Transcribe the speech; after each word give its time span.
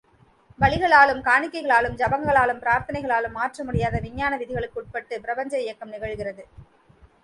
பலிகளாலும், 0.59 1.19
காணிக்கைகளாலும், 1.27 1.97
ஜபங்களாலும், 1.99 2.61
பிரார்த்தனைகளாலும் 2.65 3.37
மாற்றமுடியாத 3.39 3.99
விஞ்ஞான 4.07 4.33
விதிகளுக்குட்பட்டு 4.37 5.23
பிரபஞ்ச 5.27 5.53
இயக்கம் 5.61 5.93
நிகழ்கிறது. 5.93 6.45